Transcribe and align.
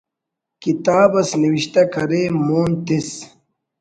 کتاب 0.63 1.11
اس 1.21 1.29
نوشتہ 1.43 1.81
کرے 1.93 2.21
مون 2.45 2.69
تس 2.85 3.09